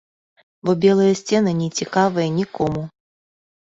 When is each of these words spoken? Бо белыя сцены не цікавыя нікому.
Бо 0.69 0.73
белыя 0.85 1.13
сцены 1.21 1.51
не 1.61 1.69
цікавыя 1.77 2.27
нікому. 2.41 2.81